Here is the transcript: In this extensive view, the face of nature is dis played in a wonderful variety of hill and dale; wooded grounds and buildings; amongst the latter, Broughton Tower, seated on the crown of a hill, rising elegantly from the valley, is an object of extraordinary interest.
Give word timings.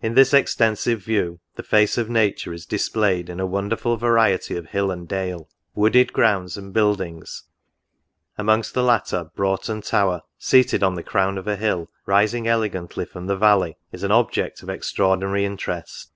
In 0.00 0.14
this 0.14 0.32
extensive 0.32 1.02
view, 1.02 1.40
the 1.56 1.64
face 1.64 1.98
of 1.98 2.08
nature 2.08 2.52
is 2.52 2.64
dis 2.64 2.88
played 2.88 3.28
in 3.28 3.40
a 3.40 3.46
wonderful 3.46 3.96
variety 3.96 4.56
of 4.56 4.66
hill 4.66 4.92
and 4.92 5.08
dale; 5.08 5.48
wooded 5.74 6.12
grounds 6.12 6.56
and 6.56 6.72
buildings; 6.72 7.46
amongst 8.38 8.74
the 8.74 8.84
latter, 8.84 9.28
Broughton 9.34 9.80
Tower, 9.82 10.22
seated 10.38 10.84
on 10.84 10.94
the 10.94 11.02
crown 11.02 11.36
of 11.36 11.48
a 11.48 11.56
hill, 11.56 11.90
rising 12.06 12.46
elegantly 12.46 13.04
from 13.04 13.26
the 13.26 13.36
valley, 13.36 13.76
is 13.90 14.04
an 14.04 14.12
object 14.12 14.62
of 14.62 14.68
extraordinary 14.70 15.44
interest. 15.44 16.12